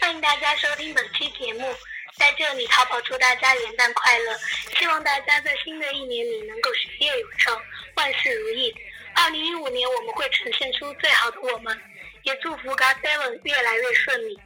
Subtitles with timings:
[0.00, 1.74] 欢迎大家收听本期节目，
[2.16, 4.38] 在这里淘宝祝大家元旦快乐，
[4.78, 7.58] 希望大家在新的一年里能够学业有成，
[7.96, 8.74] 万事如意。
[9.14, 11.76] 二零一五年我们会呈现出最好的我们，
[12.22, 14.38] 也祝福 God Seven 越来越顺利。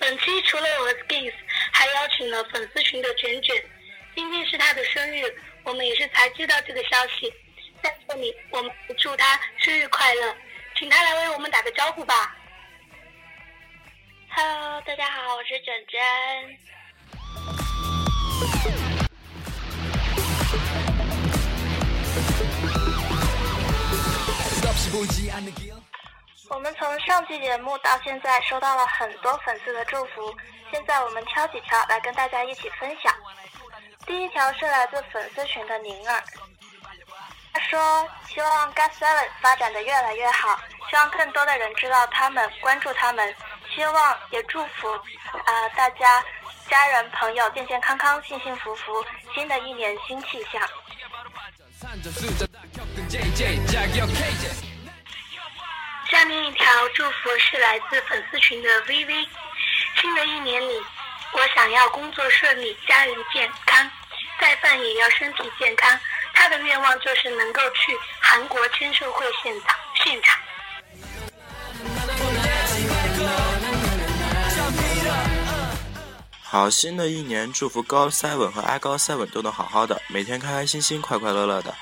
[0.00, 1.32] 本期除了我 Skins，
[1.72, 3.62] 还邀请了粉丝群的卷卷。
[4.14, 5.22] 今天是他的生日，
[5.64, 7.32] 我们也是才知道这个消息。
[7.82, 10.34] 在这里，我们祝他生日快乐，
[10.78, 12.36] 请他来为我们打个招呼吧。
[14.40, 16.00] Hello，大家好，我是卷卷。
[26.50, 30.32] 我们从上期节目到现在收到了很多粉丝的祝福，
[30.70, 33.12] 现在我们挑几条来跟大家一起分享。
[34.06, 36.22] 第一条是来自粉丝群的宁儿，
[37.52, 43.34] 他说希望 Gas Seven 发展的越来越好，希望更多的人知道他们，关注他们，
[43.78, 46.24] 希望也祝福啊大家
[46.68, 50.60] 家人朋友健健康康、幸幸福福，新的一年新气象。
[56.10, 59.28] 下面一条祝福是来自粉丝群的 VV，
[60.00, 60.82] 新的一年里，
[61.30, 63.88] 我想要工作顺利，家人健康，
[64.40, 65.96] 再犯也要身体健康。
[66.34, 70.40] 他的愿望就是能够去韩国签售会现场现场。
[76.50, 81.74] 好，新的一年祝福高 seven 和 I 高 seven 都能好好的，每天开开心心、快快乐乐的。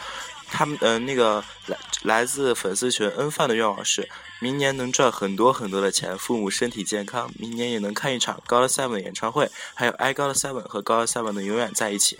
[0.51, 4.09] 他们嗯，那个来来自粉丝群恩范的愿望是，
[4.41, 12.19] 明年能赚很多很多的钱，父母身体健康，明年也能看一场高 seven 的演唱会，还有 I 高 seven 和高 seven 能永远在一起。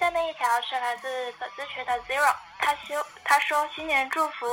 [0.00, 1.02] 下面一条是来自
[1.38, 4.46] 粉丝群的 Zero，他希他说新年祝福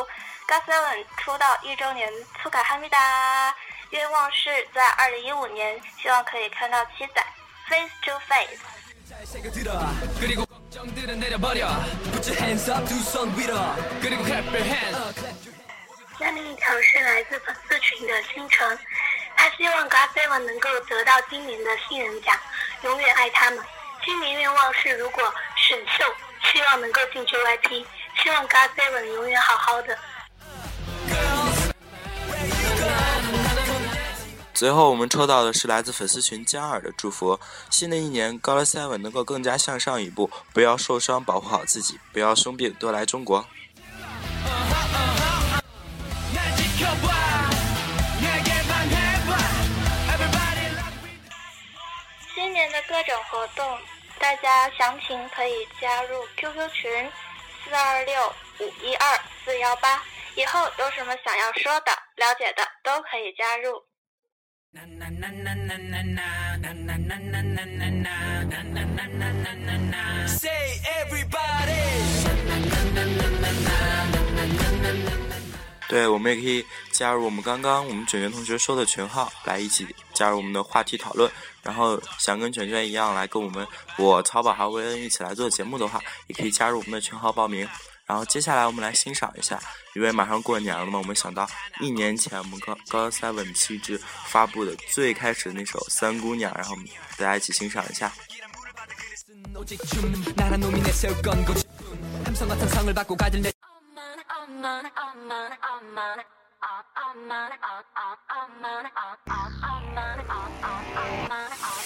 [0.48, 2.12] GOT Seven 出道一周年，
[2.42, 3.56] 粗卡哈密达。
[3.92, 7.24] 愿望是在二零一五年，希望可以看到七仔
[7.68, 8.60] face to face。
[16.20, 18.80] 下面一条是来自粉丝群的星辰，
[19.36, 22.36] 他希望 God Seven 能够得到今年的新人奖，
[22.84, 23.64] 永远爱他们。
[24.04, 26.04] 新年愿望是如果选秀，
[26.52, 27.86] 希望能够进 JYP，
[28.22, 29.98] 希望 God Seven 永远好好的。
[34.54, 43.46] 最后，我们抽到的是来自粉丝群江尔的祝福：新的一年，God Seven 能够更加向上一步，不要受伤，保护好自己，不要生病，多来中国。
[52.36, 53.80] 新年的各种活动，
[54.20, 57.12] 大家详情可以加入 QQ 群
[57.70, 60.04] 四二六五一二四幺八。
[60.36, 63.86] 以后有什么想要说的、了解的，都可以加入。
[75.90, 81.30] 对，我们也可以加入我们刚刚我们卷卷同学说的群号，来一起加入我们的话题讨论。
[81.64, 83.68] 然后想跟卷卷一样来跟我们
[83.98, 87.68] 我淘宝还有薇恩一起来做节目的话，也可以加入我们的群号报名。
[88.06, 89.60] 然后接下来我们来欣赏一下，
[89.94, 91.48] 因为马上过年了嘛，我们想到
[91.80, 96.76] 一年前我们高高 seven 七支发布的最开始的那首《三姑娘》，然后
[97.18, 98.12] 大家一起欣赏一下。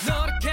[0.07, 0.52] 너렇게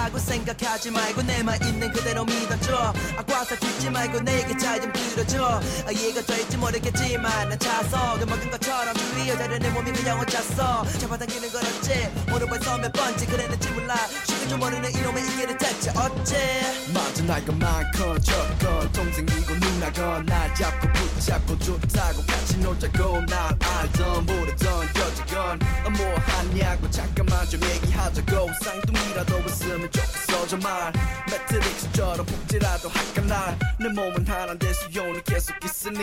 [0.00, 2.92] 거라고 생각하지 말고 내 말 있는 그대로 믿어줘.
[3.16, 5.60] 아과사 듣지 말고 내게 잘 좀 들어줘.
[5.86, 11.52] 아, 이해가 될지 모르겠지만 난 차서 그만큼 것처럼 우리 여자를 내 몸이 그냥 혼자서 잡아당기는
[11.52, 12.10] 건 어째?
[12.32, 13.94] 오늘 벌써 몇 번째 그랬는지 몰라.
[14.26, 16.62] 쉽게 좀 모르는 이놈의 이해를 대체 어째?
[16.94, 24.88] 맞아 날 것만 커 저거 동생이고 누나가 나 잡고 붙잡고 좋다고 신혼자고 난 알던 모르던
[24.96, 28.48] 여자건 아, 뭐 하냐고 잠깐만 좀 얘기하자고.
[28.62, 30.92] 쌍둥이라도 있으면 좋겠어 정말.
[31.30, 35.98] 매트릭스처럼 복지라도 할까 날내 몸은 하나인데 수요는 계속 있으니.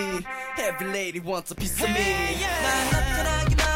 [0.57, 1.99] Every lady wants a piece of me.
[1.99, 2.61] Hey, yeah.
[2.63, 3.66] 난 나타나긴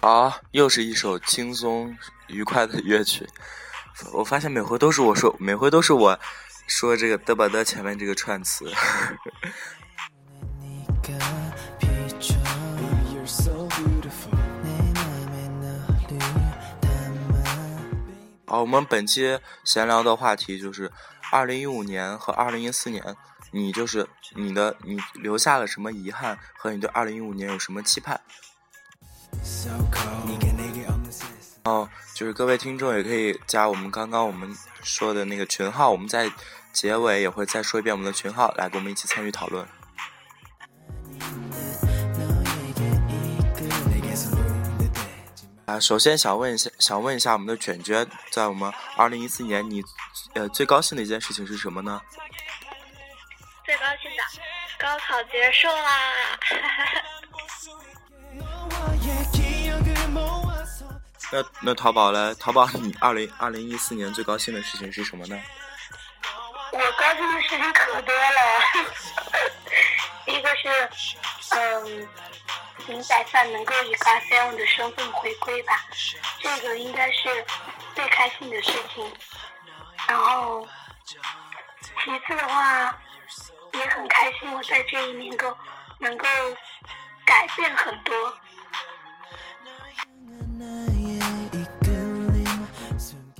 [0.00, 1.96] 好，又是一首轻松
[2.28, 3.28] 愉快的乐曲。
[4.14, 6.18] 我发现每回都是我说，每回都是我
[6.68, 8.72] 说这个嘚吧嘚前面这个串词。
[18.46, 20.90] 好，我们本期闲聊的话题就是
[21.32, 23.16] 二零一五年和二零一四年，
[23.50, 28.20] 你就是你的你留下了什么遗憾，和你对二零一五年有什么期盼？
[31.64, 36.30] 哦，就是各位听众也可以加我们刚刚我们说的那个群号，我们在
[36.72, 39.66] 结尾也会再说一遍我们的群号，来跟我们一起参与讨论。
[45.66, 49.82] 啊，首先想问一下，想问一下我们的卷卷，在我们二零一四年，你
[50.32, 52.00] 呃最高兴的一件事情是什么呢？
[53.66, 54.22] 最高兴的，
[54.78, 56.14] 高考结束啦！
[61.30, 62.34] 那那淘宝嘞？
[62.36, 65.38] 淘宝，你二零二零一四年最高兴的事情是什么呢？
[66.72, 68.40] 我高兴的事情可多了，
[70.26, 70.90] 一个是，
[71.50, 72.08] 嗯，
[72.86, 75.84] 明仔饭能够以 GOT7 的身份回归吧，
[76.40, 77.44] 这个应该是
[77.94, 79.12] 最开心的事情。
[80.06, 80.66] 然后，
[81.06, 82.98] 其次的话，
[83.74, 85.54] 也很开心，我在这一年够
[85.98, 86.26] 能够
[87.26, 88.34] 改变很多。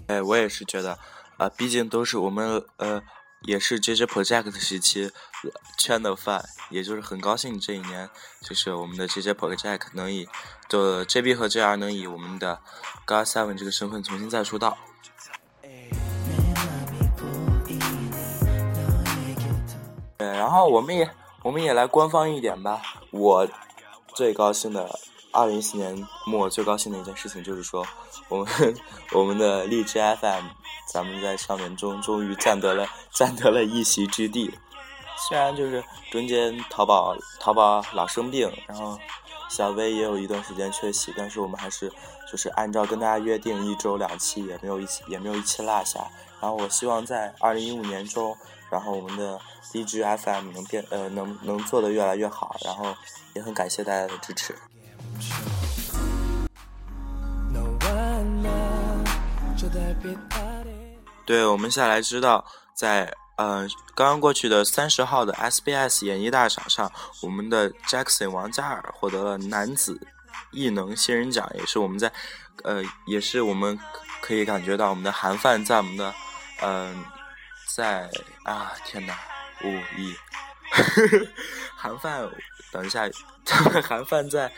[0.08, 0.98] 哎，我也是觉得，
[1.36, 3.02] 啊，毕竟都是我们呃，
[3.42, 5.12] 也是 JJ Project 时期
[5.76, 8.08] 圈的饭，也就是很高兴这一年，
[8.40, 10.26] 就是我们的 JJ Project 能以，
[10.66, 12.58] 就 JB 和 JR 能以我们的
[13.06, 14.78] GOT7 这个身份重新再出道。
[20.16, 21.08] 对，然后我们也
[21.42, 23.46] 我们也来官方一点吧，我
[24.14, 24.98] 最高兴的。
[25.32, 27.86] 二零一四年末最高兴的一件事情就是说，
[28.28, 28.74] 我们
[29.12, 30.44] 我们的荔枝 FM，
[30.92, 34.52] 咱们在上面终终于占得了 占得了一席之地。
[35.28, 38.98] 虽然就是中间淘宝淘宝老生病，然后
[39.50, 41.92] 小薇也有一段时间缺席，但是我们还是
[42.30, 46.00] 就是按照跟大家约定，一周两期也没有一期也没有一期落下。
[46.40, 48.36] 然后我希望在二零一五年中，
[48.70, 49.40] 然后我们的
[49.72, 52.94] 荔枝 FM 能变呃能能做得越来越好，然后
[53.34, 54.56] 也很感谢大家的支持。
[61.26, 62.44] 对，我们下来知道，
[62.74, 70.00] 在呃刚刚过去的三十号的 SBS 演艺大赏上，我们的 Jackson 王嘉尔获得了男子
[70.52, 72.10] 艺能新人奖，也是我们在
[72.64, 73.78] 呃也是我们
[74.22, 76.14] 可以感觉到我们的韩范在我们的
[76.62, 77.04] 嗯
[77.74, 78.10] 在
[78.44, 79.18] 啊天哪
[79.64, 80.14] 五一
[81.76, 82.26] 韩范
[82.72, 83.08] 等一下
[83.86, 84.50] 韩范在。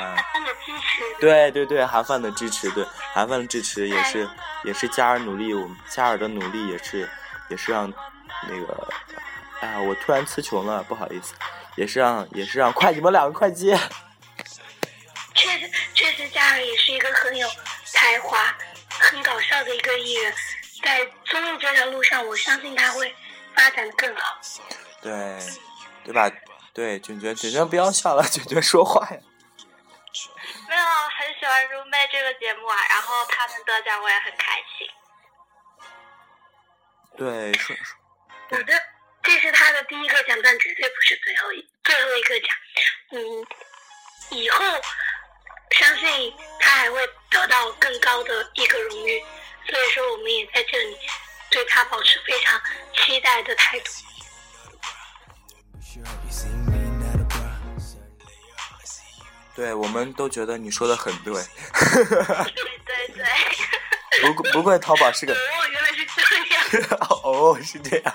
[0.00, 4.28] 韩范的支持，对对对，韩范的支持，对韩范的支持也是
[4.64, 7.08] 也是嘉尔努力，我们嘉尔的努力也是
[7.48, 7.92] 也是让
[8.48, 8.88] 那个，
[9.60, 11.34] 哎呀，我突然词穷了，不好意思，
[11.76, 13.78] 也是让也是让快你们两个快接。
[15.34, 17.48] 确实确实，嘉尔也是一个很有
[17.84, 18.54] 才华、
[18.88, 20.32] 很搞笑的一个艺人，
[20.82, 23.14] 在综艺这条路上，我相信他会
[23.54, 24.38] 发展的更好。
[25.00, 25.38] 对，
[26.04, 26.30] 对吧？
[26.72, 29.16] 对，卷卷卷卷不要笑了，卷卷说话呀。
[30.68, 30.82] 没有，
[31.18, 34.88] 很喜欢《如妹》这个节目啊，然后他们得奖我也很开心。
[37.16, 37.96] 对，说说。
[38.50, 38.82] 我的，
[39.22, 42.48] 这是他的第一个奖，但绝对不是最后一最后一个奖。
[43.12, 43.46] 嗯，
[44.30, 44.64] 以后
[45.70, 49.24] 相信他还会得到更高的一个荣誉，
[49.68, 50.98] 所以说我们也在这里
[51.50, 52.60] 对他保持非常
[52.94, 53.90] 期待的态度。
[59.60, 61.34] 对，我们都觉得你说的很对。
[61.34, 61.44] 对
[62.86, 63.22] 对对。
[64.32, 65.34] 不不怪淘宝是个。
[65.34, 65.36] 哦，
[65.70, 66.22] 原来是这
[66.78, 66.96] 样。
[67.22, 68.14] 哦，是这样。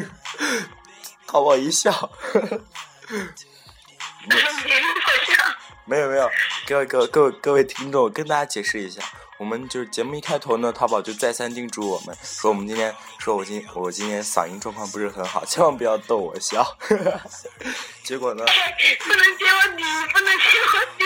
[1.28, 2.10] 淘宝一笑。
[5.84, 6.30] 没有没有，
[6.66, 9.02] 各位各位各位各位听众，跟大家解释一下。
[9.42, 16.64] 我们就是节目一开头呢，淘宝就再三叮嘱我们说，我们今天说我今我今天嗓音状况不是很好，千万不要逗我笑。
[18.04, 18.44] 结果呢？
[18.46, 19.82] 不能接我底，
[20.12, 21.04] 不能接我底。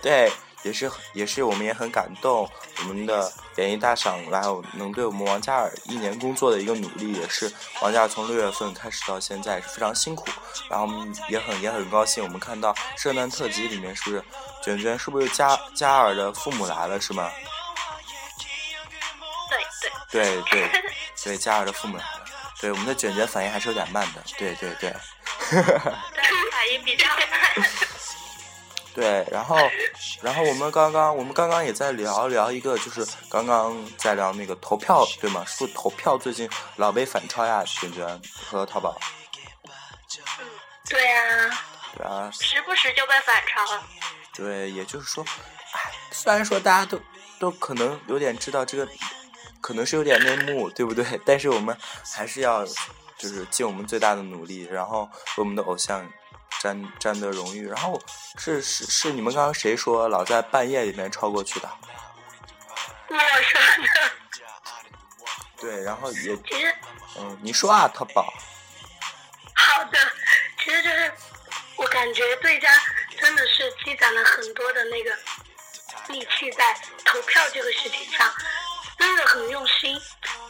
[0.00, 0.32] 对。
[0.68, 2.48] 也是也是，我们也很感动。
[2.80, 10.26] 我们的演艺大赏，然后能对我们王嘉尔一年工作的一个努力，也是王嘉尔从六月份开始到现在是非常辛苦。
[10.68, 10.86] 然后
[11.28, 14.22] 也很也很高兴，我们看到圣诞特辑里面是不是
[14.62, 17.30] 卷卷是不是嘉嘉尔的父母来了是吗？
[20.10, 20.82] 对对对对
[21.24, 22.24] 对，嘉尔的父母来了。
[22.60, 24.22] 对，我们的卷卷反应还是有点慢的。
[24.36, 24.90] 对对对。
[25.50, 27.87] 对，反应比较慢。
[28.94, 29.56] 对，然后，
[30.22, 35.44] 然后我们刚刚，我们刚刚也在聊聊一个，就是刚刚在聊那个投票，对吗？
[35.46, 38.98] 是投票最近老被反超呀，卷卷和淘宝。
[39.68, 40.46] 嗯，
[40.88, 41.50] 对啊。
[41.96, 42.28] 对啊。
[42.32, 43.82] 时不时就被反超了。
[44.34, 45.24] 对，也就是说，
[45.72, 47.00] 哎，虽然说大家都
[47.38, 48.88] 都可能有点知道这个，
[49.60, 51.04] 可能是有点内幕，对不对？
[51.24, 51.76] 但是我们
[52.12, 52.66] 还是要
[53.16, 56.10] 就是尽我们最大的努力，然后为我们的偶像。
[56.60, 58.00] 沾沾得荣誉，然后
[58.38, 61.70] 是是是你们刚刚谁说老在半夜里面超过去的？
[63.08, 64.10] 我说的。
[65.60, 66.74] 对，然后也其实
[67.18, 68.32] 嗯，你说啊，淘宝。
[69.54, 69.98] 好的，
[70.62, 71.12] 其实就是
[71.76, 72.68] 我感觉对家
[73.20, 75.10] 真的是积攒了很多的那个
[76.08, 76.74] 力气在
[77.04, 78.32] 投票这个事情上，
[78.98, 80.00] 真的很用心。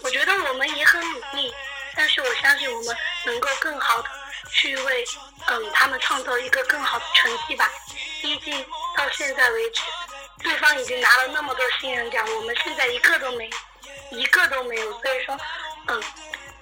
[0.03, 1.55] 我觉得我们也很努力，
[1.95, 4.09] 但是我相信我们能够更好的。
[4.51, 5.05] 去为
[5.49, 7.71] 嗯他们创造一个更好的成绩吧。
[8.23, 8.65] 毕竟
[8.97, 9.83] 到现在为止，
[10.43, 13.51] 对方已经拿了那么多新人奖，我们现在一个都没，
[14.11, 14.93] 一个都没有。
[15.03, 15.39] 所以说，
[15.89, 16.03] 嗯，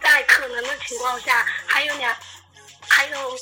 [0.02, 2.16] 在可能的情况下，还有两，
[2.88, 3.38] 还有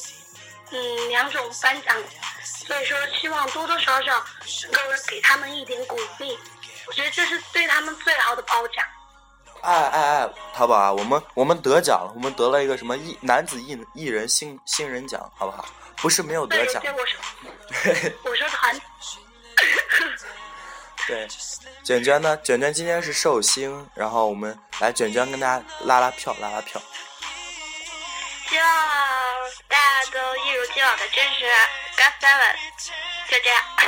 [0.72, 1.96] 嗯两种颁奖，
[2.44, 4.26] 所以说希望多多少少
[4.72, 6.38] 能够给他们一点鼓励。
[6.86, 8.84] 我觉得这是对他们最好的褒奖。
[9.64, 15.64] 哎哎哎，淘宝啊，我们我们得奖了，我们得了一个什么艺男子艺艺人新新人奖，好不好？
[15.96, 16.82] 不是没有得奖。
[16.82, 17.18] 对，我说，
[18.24, 18.78] 我说团。
[21.06, 21.28] 对，
[21.82, 22.36] 卷卷呢？
[22.42, 26.80] 卷卷今天是寿星，然后我们来卷卷跟大家拉拉票，拉拉票。
[28.48, 28.66] 希望
[29.68, 31.46] 大家都一如既往的支持
[31.96, 32.54] God Seven，
[33.30, 33.62] 就这样。
[33.76, 33.82] 哎，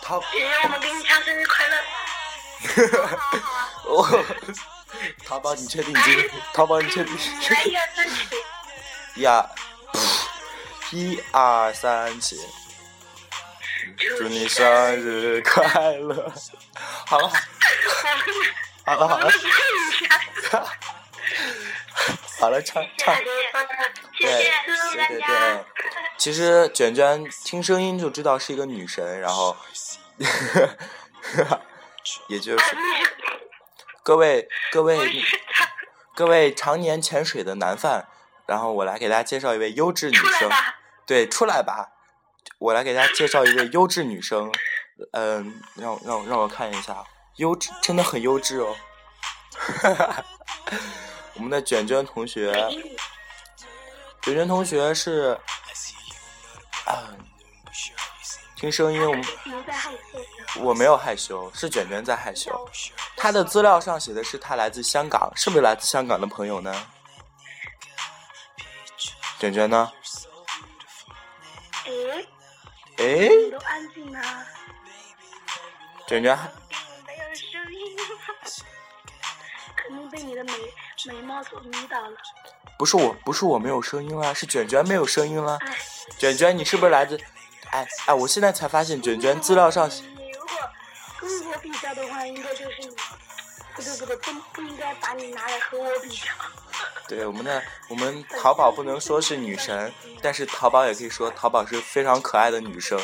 [0.00, 0.20] 淘。
[0.32, 1.76] 姐姐，我们给你唱生日快乐。
[3.84, 4.24] 哦，
[5.24, 5.94] 淘宝，你确定？
[6.52, 7.16] 淘宝，你确定？
[9.16, 9.44] 呀，
[10.92, 12.40] 一二三起，
[14.16, 16.32] 祝你生日快乐！
[17.06, 17.30] 好了，
[18.84, 19.30] 好了，好了，
[22.40, 23.24] 好了，唱唱，对，
[24.20, 24.50] 对
[24.94, 25.64] 对对。
[26.16, 29.56] 其实卷卷听声音就知道是一个女神，然后，
[32.28, 32.76] 也就是
[34.02, 34.98] 各位各位
[36.14, 38.08] 各位常年潜水的男犯，
[38.46, 40.50] 然后我来给大家介绍一位优质女生，
[41.06, 41.92] 对，出来吧，
[42.58, 44.52] 我来给大家介绍一位优质女生，
[45.12, 47.04] 嗯，让让让我看一下，
[47.36, 48.76] 优质真的很优质哦，
[51.34, 52.52] 我们的卷卷同学，
[54.22, 55.38] 卷卷同学是。
[56.86, 57.12] 啊，
[58.56, 59.22] 听声音，我们
[60.56, 62.68] 我没有害羞，是卷卷在害羞。
[63.16, 66.86] 他的资料上写的是他来自香港，是不是来自香港的朋友呢？
[69.38, 69.92] 卷卷呢？
[71.86, 71.92] 哎
[72.96, 74.20] 哎，都安静了。
[76.06, 76.36] 卷卷
[77.06, 77.96] 没有声音，
[79.76, 80.52] 肯定被你的美
[81.06, 82.16] 眉毛所迷倒了。
[82.78, 85.58] 不是我，不是我没有声音了，是卷卷没有声音了。
[86.18, 87.20] 卷卷，你是不是来自？
[87.70, 89.88] 哎哎，我现在才发现，卷卷资料上。
[92.28, 92.96] 应该就是你。
[93.74, 96.32] 不对不对，不不应该把你拿来和我比较。
[97.06, 102.98] 对，我们的我们淘宝不能说是女神，但是淘宝也可以说淘宝是非常可爱的女生。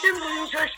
[0.00, 0.72] 真不能说是。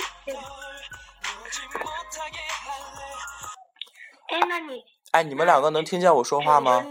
[4.28, 4.82] 哎，那你？
[5.10, 6.82] 哎，你们两个能听见我说话吗？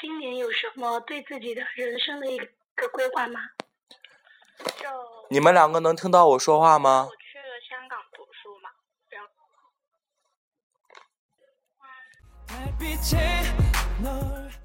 [0.00, 3.40] 今年有什么对自己的人生的一个规划吗？
[5.30, 7.06] 你们两个能听到我说话吗？
[7.08, 8.70] 我去了香港读书嘛，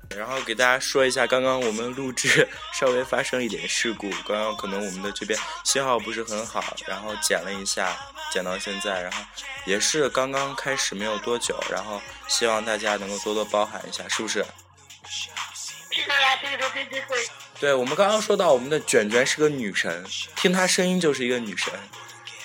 [0.09, 0.41] 然后。
[0.41, 7.95] 给大家说一下，刚刚我们录制稍微发生一点事故，刚刚可能我们的这边信号不是很好，然后剪了一下，
[8.33, 9.23] 剪到现在，然后
[9.65, 14.43] 也是刚刚开始没有多久，然后希望大家能够多多包涵一下，是不是？
[15.91, 17.27] 是的呀，对对对对对。
[17.59, 20.03] 对，我们刚刚说到我们的卷卷是个女神，
[20.35, 21.71] 听她声音就是一个女神。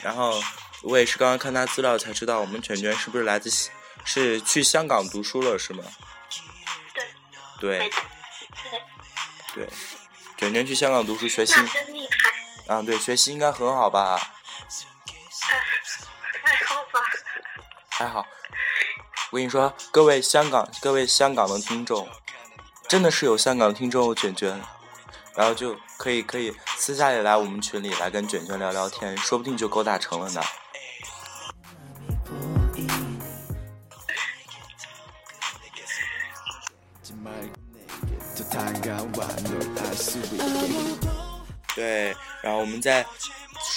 [0.03, 0.41] 然后
[0.83, 3.49] 我也是刚刚看她资料才知道，我们卷卷是不是来自
[4.07, 5.85] 是去香港读书了，是吗？
[7.61, 7.79] 对。
[7.79, 7.91] 对。
[9.55, 9.69] 对。
[10.39, 11.53] 卷卷去香港读书学习。
[12.67, 14.17] 啊，对，学习应该很好吧？
[16.43, 17.01] 还好吧。
[17.89, 18.27] 还好。
[19.31, 22.09] 我跟你说，各位香港，各位香港的听众。
[22.89, 24.63] 真的是有香港听众卷卷，
[25.35, 30.41] 然后就可以可以私下里来我们群里来跟卷卷聊聊天，说不定就勾搭成了呢。
[41.75, 43.05] 对，然后我们在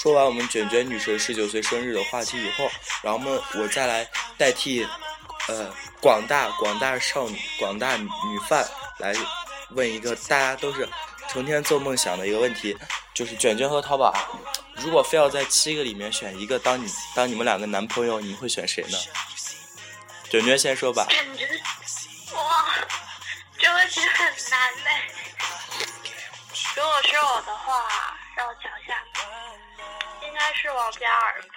[0.01, 2.69] 说完我们卷卷女神十九岁生日的话题以后，
[3.01, 4.07] 然后我们我再来
[4.38, 4.85] 代替
[5.47, 8.07] 呃广大广大少女广大女
[8.47, 8.67] 饭。
[8.99, 9.15] 来
[9.69, 10.85] 问一个大家都是
[11.29, 12.77] 成天做梦想的一个问题，
[13.13, 14.13] 就是卷卷和淘宝，
[14.75, 18.97] 如果非要在七个里面选一个当你当你们两个男朋友，你会选谁呢？
[20.29, 21.07] 卷卷先说吧。
[23.89, 24.89] 题很难呢。
[26.75, 29.04] 如果是我的话，让我想一下，
[30.25, 31.47] 应该是王嘉尔吧。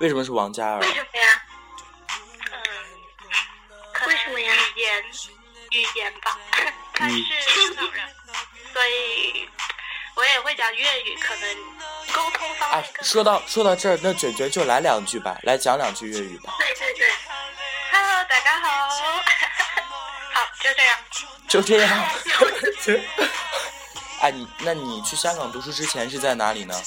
[0.00, 0.78] 为什么是王嘉尔？
[0.80, 1.42] 为什么呀？
[2.52, 4.52] 嗯，为什么呀？
[4.52, 5.04] 语言。
[5.70, 6.38] 语言吧，
[6.94, 8.08] 他是香港人，
[8.72, 9.46] 所以
[10.14, 11.54] 我也会讲粤语，可能
[12.10, 12.80] 沟通方面。
[12.80, 16.54] 哎，说到说到这儿，那卷卷就来两句吧，来讲两句粤语吧。
[16.58, 17.12] 对对对
[17.92, 18.88] ，Hello，大家好，
[20.38, 20.96] 好，就这样，
[21.48, 22.08] 就这样。
[24.22, 26.80] 哎，你那你去香港读书之前是在哪里呢？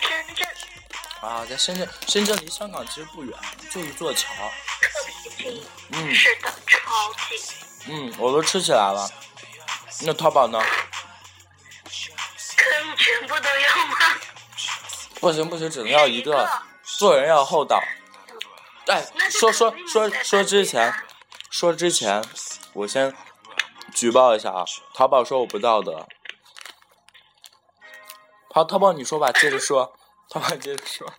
[0.00, 0.46] 深圳。
[1.22, 3.34] 啊，在深圳，深圳离香港其实不远，
[3.70, 4.28] 就一座桥。
[5.92, 7.40] 嗯，是的，超级。
[7.86, 9.10] 嗯，我都吃起来了。
[10.00, 10.60] 那淘宝呢？
[10.60, 13.96] 可以全部都要吗？
[15.20, 16.46] 不行不行，只能要一个。
[16.84, 17.82] 做人要厚道。
[18.88, 20.92] 哎，说说说说之前，
[21.52, 22.24] 说之前，
[22.72, 23.14] 我先
[23.94, 24.64] 举报一下啊！
[24.94, 26.08] 淘宝说我不道德。
[28.54, 29.94] 好，淘宝你说吧，接着说。
[30.30, 31.06] 淘宝接着说。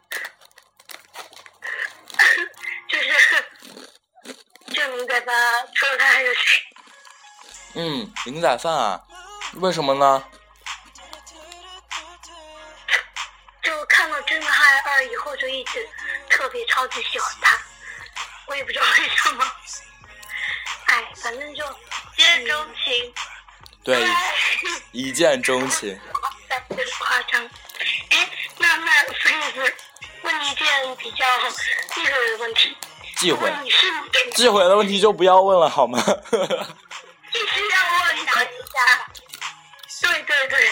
[4.97, 5.35] 明仔饭，
[5.75, 6.61] 除了他还有谁？
[7.75, 9.03] 嗯，明仔饭啊，
[9.57, 10.23] 为什么呢？
[13.61, 15.87] 就看到《真的爱二》以后，就一直
[16.27, 17.55] 特别超级喜欢他，
[18.47, 19.45] 我也不知道为什么。
[21.33, 23.13] 反正就一见钟情。
[23.83, 24.07] 对，
[24.91, 25.99] 一见钟情。
[26.99, 27.43] 夸张。
[28.11, 29.75] 哎，那那所以士，
[30.21, 31.25] 问一件比较
[31.95, 32.77] 忌讳的问题。
[33.17, 33.51] 忌讳。
[33.63, 33.87] 你是
[34.35, 35.99] 忌讳的问题就不要问了好吗？
[37.33, 39.09] 必须要问答一下。
[40.03, 40.71] 对对对。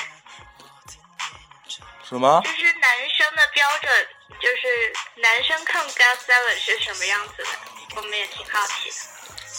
[2.07, 2.39] 什么？
[2.43, 4.07] 就是男生的标准，
[4.39, 7.49] 就是男生看 God Seven 是什么样子的？
[7.95, 8.95] 我们也挺好奇的。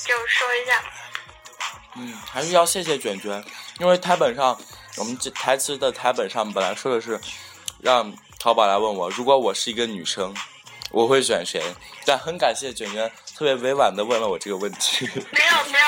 [0.05, 0.83] 就说一下。
[1.97, 3.45] 嗯，还是要谢谢卷卷，
[3.79, 4.59] 因为台本上
[4.97, 7.21] 我们这台词的台本上本来说的是
[7.81, 10.35] 让淘宝来问我，如果我是一个女生，
[10.91, 11.63] 我会选谁？
[12.07, 15.07] 但很感谢卷卷特别委婉的问了我这个问题。
[15.31, 15.87] 没 有没有，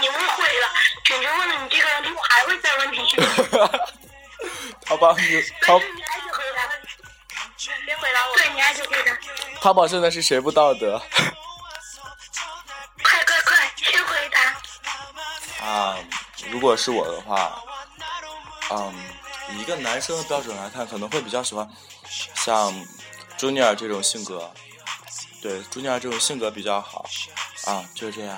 [0.00, 0.68] 你你误会了，
[1.04, 2.98] 卷卷问了你这个问题，我还会再问你。
[4.86, 6.62] 淘宝你淘你还是回答，
[7.56, 8.36] 先回答我。
[8.36, 9.18] 对，你还是回答。
[9.60, 11.02] 淘宝现在是谁不道德？
[16.58, 17.62] 如果是我的话，
[18.72, 18.92] 嗯，
[19.52, 21.64] 以一个男生的标准来看，可能会比较喜欢
[22.34, 22.74] 像
[23.36, 24.52] 朱尼尔这种性格，
[25.40, 27.04] 对，朱尼尔这种性格比较好，
[27.66, 28.36] 啊，就是这样。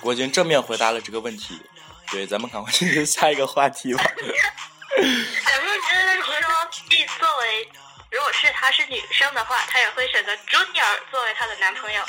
[0.00, 1.62] 我已经正面回答了这个问题，
[2.10, 4.02] 对，咱们赶快进行下一个话题吧。
[4.10, 7.68] 咱们就是说，既作为，
[8.10, 12.02] 如果是她是女生的话，她也会选择 Junior 作为她的男朋友，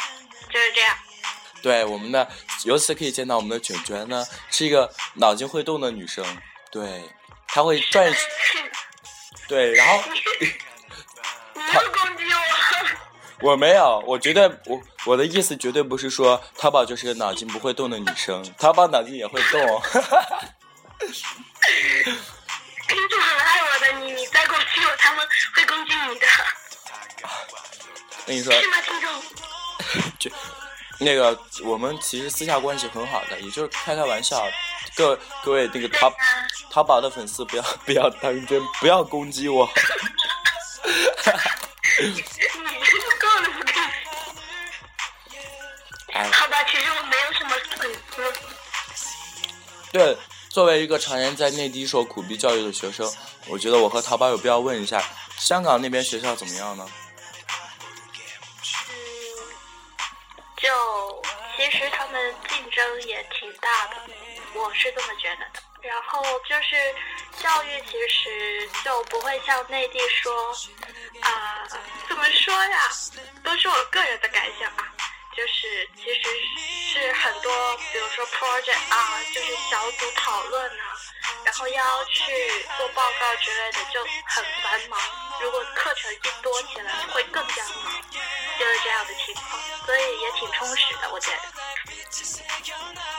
[0.52, 0.98] 就是这样。
[1.66, 2.30] 对，我们的
[2.64, 6.24] 由此可以见到我们的卷卷呢是一个脑筋会动的女生，
[6.70, 7.04] 对，
[7.48, 8.14] 她会转，
[9.48, 12.38] 对，然后 你又攻击我。
[13.50, 19.60] 我没有，我绝对我我的意思绝对不是说淘宝就是个脑筋不会动的女生，淘宝脑筋也会动。
[22.88, 26.28] 听众很爱我的，你你再攻击我，他们会攻击你的，
[28.28, 29.10] 跟你说，是吗，听众？
[31.00, 34.42] 就那个我们其实私下关系很好的，也就是开开玩笑。
[34.96, 36.14] 各各位那个淘
[36.70, 39.70] 淘宝的粉丝不要不要当真，不要攻击我。
[46.14, 48.34] 哎，好吧，其实我没有什么粉丝。
[49.92, 50.18] 对，
[50.50, 53.12] 作为一个常年在内地受苦逼教育的学生，
[53.48, 55.04] 我觉得我和淘宝有必要问一下，
[55.38, 56.88] 香港那边学校怎么样呢？
[60.66, 61.22] 就
[61.56, 63.98] 其实他们竞争也挺大的，
[64.56, 65.60] 我是这么觉得的。
[65.84, 66.96] 然后就是
[67.38, 70.52] 教育其实就不会像内地说
[71.22, 71.68] 啊、
[72.10, 72.90] 怎么说呀，
[73.44, 74.92] 都是我个人的感想啊。
[75.36, 76.22] 就是其实
[76.94, 80.96] 是很多，比如说 project 啊，就是小组讨论啊，
[81.44, 82.24] 然后要去
[82.78, 85.00] 做报告之类的，就很繁忙。
[85.42, 88.02] 如果课程一多起来，会更加忙，
[88.58, 91.38] 就是这样的情况，所以也挺充实的，我觉得。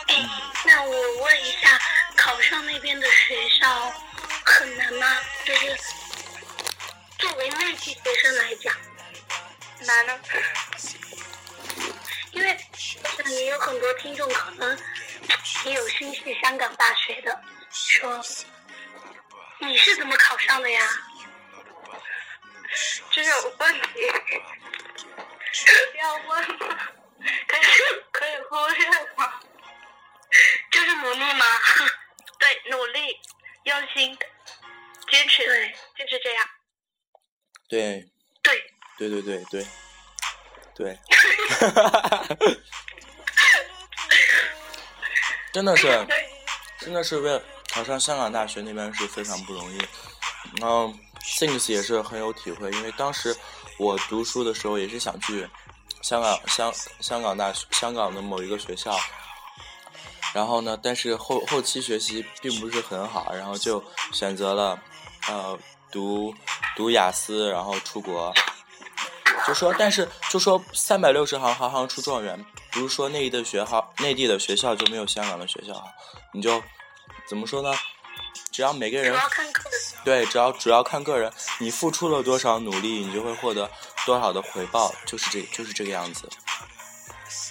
[0.08, 0.26] 哎，
[0.64, 1.78] 那我问一下，
[2.16, 3.92] 考上那边的学校
[4.44, 5.20] 很难吗？
[5.44, 5.78] 就是
[7.18, 8.74] 作为内地学生来讲，
[9.80, 10.18] 难呢？
[12.46, 12.58] 因为
[13.02, 14.78] 我想也有很多听众可能
[15.64, 18.24] 也有心系香港大学的，说
[19.58, 20.80] 你是怎么考上的呀？
[23.10, 23.88] 这种问题
[25.90, 26.88] 不要问吗？
[27.48, 27.60] 可以
[28.12, 29.40] 可以忽略吗？
[30.70, 31.46] 就是努力吗？
[32.38, 33.20] 对，努力、
[33.64, 34.16] 用心、
[35.10, 36.48] 坚持，对，就是这样。
[37.68, 38.08] 对，
[38.40, 39.66] 对，对对对对
[40.76, 40.98] 对，
[45.52, 46.06] 真的是，
[46.78, 49.78] 真的是为了考上香港大学那边是非常不容易。
[50.60, 50.92] 然后
[51.38, 53.34] Things 也是很有体会，因为当时
[53.78, 55.48] 我读书的时候也是想去
[56.02, 58.94] 香港香香港大学香港的某一个学校，
[60.34, 64.78] 然后呢，但是后后期学习并不是很好，然后就选择了
[65.28, 65.58] 呃
[65.90, 66.34] 读
[66.76, 68.30] 读雅思，然后出国。
[69.46, 75.88] 就说，但是就说三百六十行，行行出状元，不是说内地的学校，内地的学校就没有香港的学校好，
[76.32, 76.62] 你就
[77.28, 77.72] 怎么说呢？
[78.50, 79.14] 只要每个人。
[80.04, 83.70] 对，只要主要看个人，你付出了多少努力，你就会获得
[84.04, 86.28] 多少的回报，就是这就是这个样子。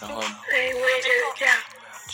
[0.02, 1.58] 然后，对，我也觉得这样。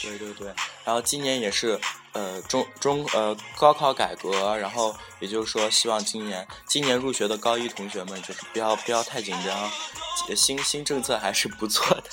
[0.02, 0.48] 对对对，
[0.84, 1.80] 然后今年也是
[2.14, 9.72] 呃中中呃高考改革，然后也就是说，希望今年今年入学的高一同学们就是不要不要太紧张，
[10.36, 12.04] 新新政策还是不错的。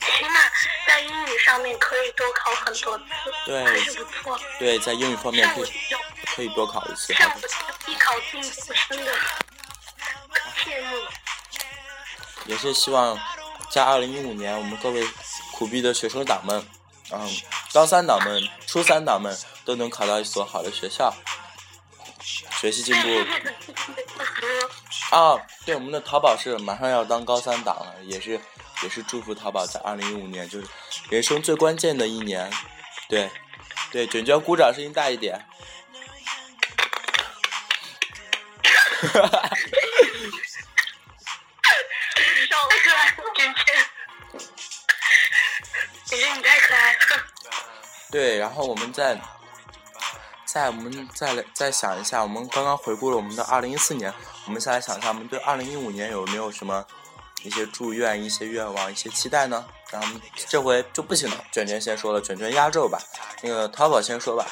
[0.00, 0.40] 起码
[0.86, 3.04] 在英语上面可以多考很多次，
[3.46, 4.38] 对还是不错。
[4.58, 5.72] 对，在英语方面可以
[6.34, 7.14] 可以多考一次。
[7.14, 7.48] 上我就
[7.90, 9.12] 一考进步，真的
[10.62, 10.96] 羡慕。
[12.46, 13.18] 也是希望
[13.70, 15.06] 在二零一五年，我们各位
[15.54, 16.66] 苦逼的学生党们，
[17.12, 17.28] 嗯，
[17.72, 21.14] 高三党们、初三党们都能考到一所好的学校，
[22.60, 23.08] 学习进步。
[25.14, 28.40] 啊，对，我们的淘宝是马上要当高三党了，也是
[28.82, 30.66] 也是祝福淘宝在二零一五年就是
[31.08, 32.50] 人生最关键的一年。
[33.08, 33.30] 对，
[33.90, 35.40] 对，卷卷鼓掌声音大一点。
[39.12, 39.22] 笑
[48.10, 49.18] 对，然后我们再
[50.44, 54.12] 再我们再来再想一下，我们刚刚回顾了我们的二零一四年，
[54.46, 56.84] 我们再来想一下，我们对二零一五年有没有什么
[57.42, 59.64] 一些祝愿、一些愿望、一些期待呢？
[59.90, 60.08] 然后
[60.48, 62.98] 这回就不行了，卷卷先说了，卷卷压轴吧。
[63.42, 64.46] 那个淘宝先说吧。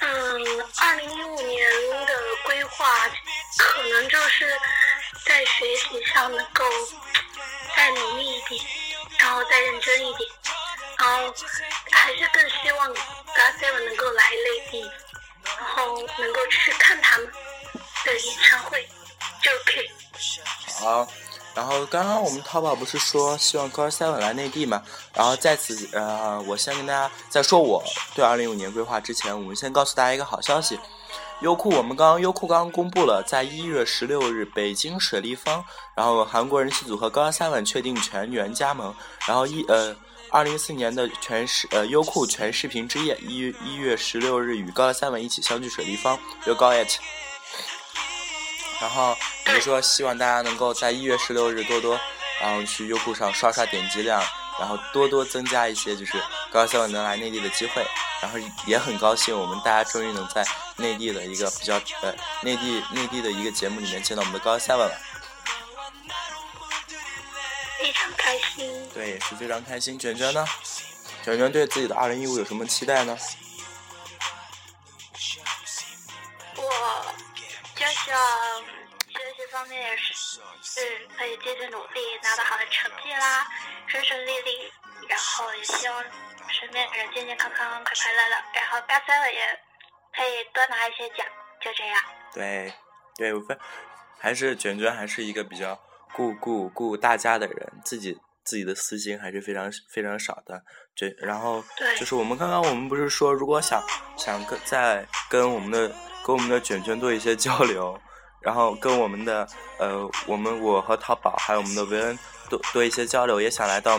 [0.00, 0.10] 嗯，
[0.80, 1.70] 二零一五年
[2.06, 2.14] 的
[2.46, 2.86] 规划
[3.58, 4.50] 可能就是
[5.26, 6.64] 在学习上能够
[7.76, 8.64] 再努力一点，
[9.18, 10.30] 然后再认真一点，
[11.04, 11.34] 后
[11.90, 14.90] 还是更希望 GOT7 能够来内地，
[15.58, 17.26] 然后能够去看他们
[18.04, 18.88] 的演唱会
[19.42, 19.90] 就可以。
[20.80, 21.06] 好。
[21.54, 24.82] 然后刚刚我们淘宝不是说希望 GOT7 来内地嘛？
[25.14, 27.80] 然后在此呃，我先跟大家在说我
[28.12, 30.76] 对二零一五年规划之前，我们先告诉大家一个好消息：
[31.42, 35.64] 优酷我们刚刚优酷刚刚公布了，在一月十六日北京水立方，
[35.94, 38.92] 然后韩国人气组合 GOT7 确定全员加盟。
[39.28, 39.94] 然后一呃，
[40.34, 46.98] 二零一四年的全视呃优酷全视频之夜，一一月十六日与高 seven 一起相聚水立方，You got it。
[48.80, 49.16] 然后
[49.46, 51.96] 我们说，希望大家能够在一月十六日多多，
[52.42, 54.20] 然后去优酷上刷刷点击量，
[54.58, 56.20] 然后多多增加一些就是
[56.50, 57.86] 高 seven 能来内地的机会。
[58.20, 60.44] 然后也很高兴，我们大家终于能在
[60.78, 64.98] 内地的一个比较呃内地内地的一个节目里面见到我们的高 seven 了，
[67.84, 68.90] 非常开心。
[68.94, 69.98] 对，也是非常开心。
[69.98, 70.42] 卷卷呢？
[71.22, 73.14] 卷卷对自己的二零一五有什么期待呢？
[76.56, 77.14] 我
[77.76, 78.62] 就希望
[79.06, 80.14] 学习方面也是
[80.62, 83.46] 是可以继续努力，拿到好的成绩啦，
[83.86, 84.72] 顺顺利利。
[85.06, 86.02] 然后也希望
[86.48, 88.36] 身边的人健健康康、快快乐乐。
[88.54, 89.60] 然后大三了也
[90.16, 91.26] 可以多拿一些奖，
[91.60, 92.02] 就这样。
[92.32, 92.72] 对，
[93.14, 93.58] 对，我分
[94.18, 95.78] 还是卷卷还是一个比较
[96.14, 100.62] 顾顾顾大家的人，自己自己的私心还是非常非常少的。
[100.94, 101.62] 这然后
[101.98, 103.82] 就是我们刚刚我们不是说，如果想
[104.16, 105.88] 想跟在跟我们的
[106.24, 107.98] 跟我们的卷卷做一些交流，
[108.40, 109.46] 然后跟我们的
[109.78, 113.98] 呃我们我和淘宝还有我们的维恩多多一些交流，也想来到。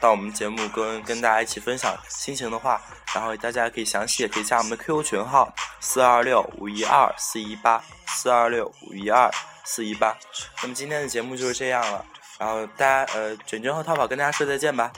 [0.00, 2.80] 到我们节目跟跟大家一起分享心情的话，
[3.12, 9.28] 然后大家可以详细也可以加我们的 QQ 群号四二六五一二四一八四二六五一二
[9.68, 10.16] 四一八。
[10.62, 12.02] 那么今天的节目就是这样了，
[12.38, 14.90] 然后大家呃卷卷和淘宝跟大家说再见吧。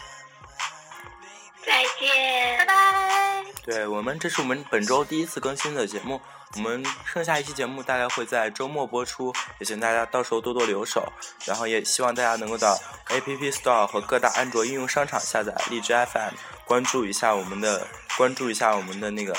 [1.67, 3.45] 再见，拜拜。
[3.65, 6.21] 对我们，这是我们本周第一次更新的节目。
[6.57, 11.13] 我们剩下一期节目大概会在周末播出，也请大家到时候多多留守。
[11.45, 12.77] 然后也希望大家能够到
[13.09, 19.33] App Store 和各大安卓应用商场下载荔枝 FM，关注一下我们的，关注一下我们的那个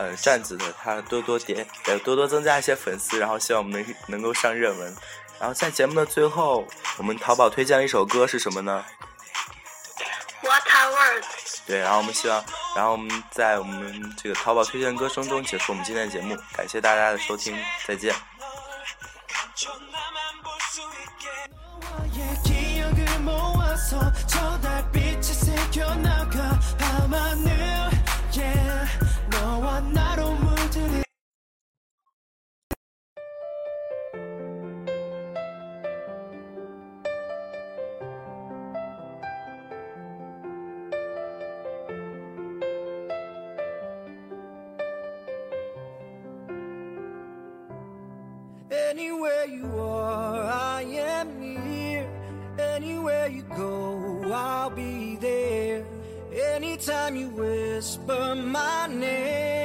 [0.00, 4.96] 呃站子的，他多多点，呃多多增加一些粉丝，然后希望我们能能够上热门。
[5.38, 8.82] 然后在节目的最后，我们淘宝推荐了一首歌是什么呢
[10.42, 11.58] ？What are words？
[11.66, 12.42] 对，然后我们希望，
[12.74, 17.54] 然后我们在我们这个淘宝推荐歌声中结束我们今天的节目，感谢大家的收听，
[17.86, 18.14] 再见。
[48.90, 52.08] Anywhere you are, I am near.
[52.58, 55.84] Anywhere you go, I'll be there.
[56.54, 59.59] Anytime you whisper my name,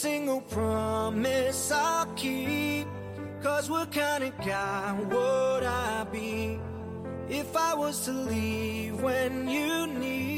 [0.00, 2.86] single promise I'll keep.
[3.42, 6.58] Cause what kind of guy would I be
[7.28, 10.29] if I was to leave when you need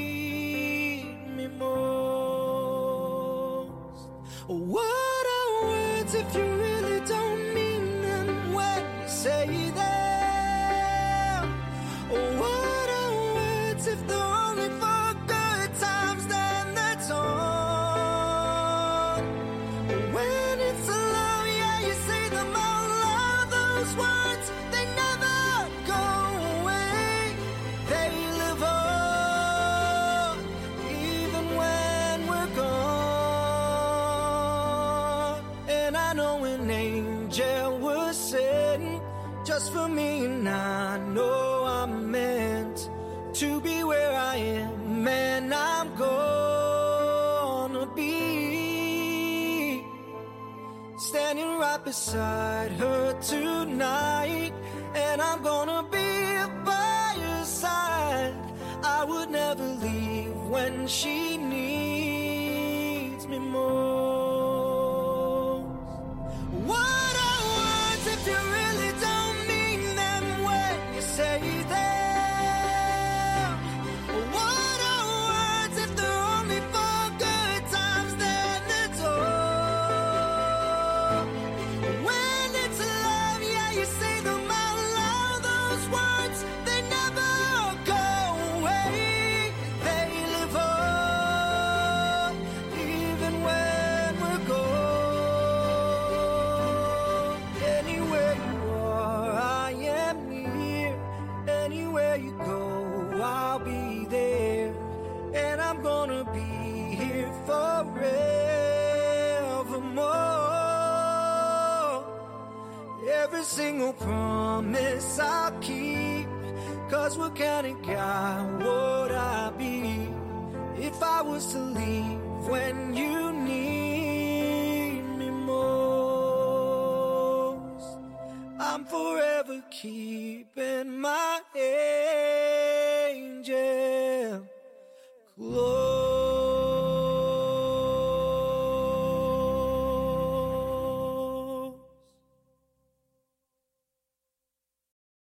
[39.53, 42.89] just for me, and I know I'm meant
[43.35, 48.15] to be where I am, and I'm gonna be
[50.97, 54.55] standing right beside her tonight,
[54.95, 56.09] and I'm gonna be
[56.65, 58.35] by your side.
[58.83, 61.32] I would never leave when she